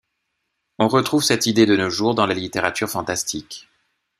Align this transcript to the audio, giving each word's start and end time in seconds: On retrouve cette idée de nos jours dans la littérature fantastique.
On 0.79 0.87
retrouve 0.87 1.21
cette 1.21 1.45
idée 1.45 1.67
de 1.67 1.75
nos 1.77 1.91
jours 1.91 2.15
dans 2.15 2.25
la 2.25 2.33
littérature 2.33 2.89
fantastique. 2.89 3.69